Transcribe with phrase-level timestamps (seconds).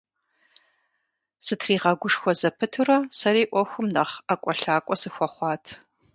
[1.45, 5.63] Сытригъэгушхуэ зэпытурэ, сэри Ӏуэхум нэхъ ӀэкӀуэлъакӀуэ сыхуэхъуат.